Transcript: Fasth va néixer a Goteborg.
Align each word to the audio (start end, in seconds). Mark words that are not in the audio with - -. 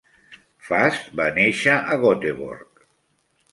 Fasth 0.69 1.11
va 1.19 1.27
néixer 1.37 1.77
a 1.97 2.01
Goteborg. 2.07 2.85